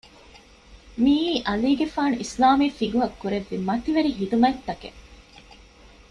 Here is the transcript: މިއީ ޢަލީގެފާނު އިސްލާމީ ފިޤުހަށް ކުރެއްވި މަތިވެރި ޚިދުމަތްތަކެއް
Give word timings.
މިއީ 1.03 1.29
ޢަލީގެފާނު 1.47 2.15
އިސްލާމީ 2.21 2.67
ފިޤުހަށް 2.77 3.17
ކުރެއްވި 3.21 3.57
މަތިވެރި 3.67 4.11
ޚިދުމަތްތަކެއް 4.19 4.99